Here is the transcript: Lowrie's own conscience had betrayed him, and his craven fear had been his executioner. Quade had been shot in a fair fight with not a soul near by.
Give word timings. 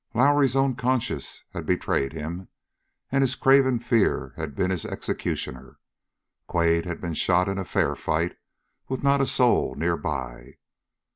Lowrie's 0.15 0.55
own 0.55 0.73
conscience 0.73 1.43
had 1.51 1.63
betrayed 1.67 2.11
him, 2.11 2.47
and 3.11 3.21
his 3.21 3.35
craven 3.35 3.77
fear 3.77 4.33
had 4.35 4.55
been 4.55 4.71
his 4.71 4.83
executioner. 4.83 5.77
Quade 6.47 6.85
had 6.87 6.99
been 6.99 7.13
shot 7.13 7.47
in 7.47 7.59
a 7.59 7.63
fair 7.63 7.95
fight 7.95 8.35
with 8.87 9.03
not 9.03 9.21
a 9.21 9.27
soul 9.27 9.75
near 9.75 9.97
by. 9.97 10.55